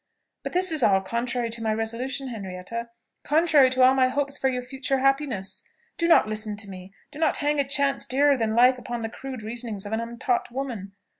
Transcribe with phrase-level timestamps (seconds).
[0.41, 2.89] But this is all contrary to my resolution, Henrietta,
[3.23, 5.61] contrary to all my hopes for your future happiness.
[5.99, 9.09] Do not listen to me; do not hang a chance dearer than life upon the
[9.09, 10.93] crude reasonings of an untaught woman.